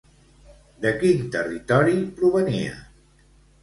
De 0.85 0.93
quin 1.03 1.23
territori 1.37 1.97
provenia? 2.19 2.85